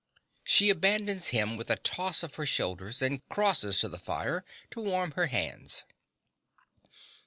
[0.43, 4.81] (She abandons him with a toss of her shoulders, and crosses to the fire to
[4.81, 5.83] warm her hands.)